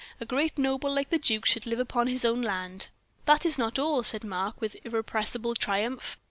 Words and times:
"A 0.19 0.25
great 0.25 0.57
noble 0.57 0.91
like 0.91 1.11
the 1.11 1.19
duke 1.19 1.45
should 1.45 1.67
live 1.67 1.77
upon 1.79 2.07
his 2.07 2.25
own 2.25 2.41
land." 2.41 2.87
"That 3.25 3.45
is 3.45 3.59
not 3.59 3.77
all," 3.77 4.01
said 4.01 4.23
Mark, 4.23 4.59
with 4.59 4.75
irrepressible 4.83 5.53
triumph. 5.53 6.17